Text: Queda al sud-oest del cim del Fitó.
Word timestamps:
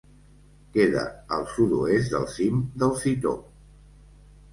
Queda 0.77 1.01
al 1.37 1.45
sud-oest 1.55 2.09
del 2.13 2.25
cim 2.37 2.63
del 2.85 2.95
Fitó. 3.03 3.35